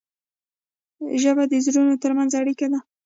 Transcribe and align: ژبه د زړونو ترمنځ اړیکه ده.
ژبه 1.21 1.43
د 1.47 1.53
زړونو 1.65 1.93
ترمنځ 2.03 2.31
اړیکه 2.41 2.67
ده. 2.71 2.79